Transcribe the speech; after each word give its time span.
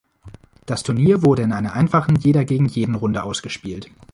Das 0.65 0.81
Turnier 0.81 1.21
wurde 1.21 1.43
in 1.43 1.51
einer 1.53 1.73
einfachen 1.73 2.15
Jeder-gegen-Jeden-Runde 2.15 3.21
ausgespielt. 3.21 3.91